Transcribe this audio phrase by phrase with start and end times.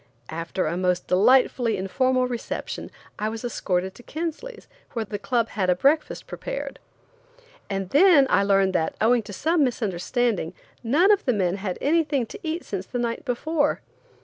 [0.29, 5.69] After a most delightfully informal reception I was escorted to Kinsley's, where the club had
[5.69, 6.79] a breakfast prepared.
[7.69, 11.77] And then I learned that, owing to some misunderstanding, none of the men had had
[11.81, 13.81] anything to eat since the night before.